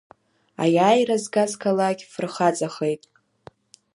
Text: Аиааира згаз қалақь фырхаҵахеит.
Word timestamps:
Аиааира 0.63 1.17
згаз 1.23 1.51
қалақь 1.61 2.03
фырхаҵахеит. 2.11 3.03